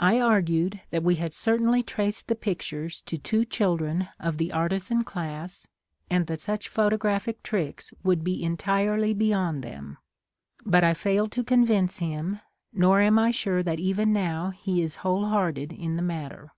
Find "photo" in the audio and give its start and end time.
6.68-6.96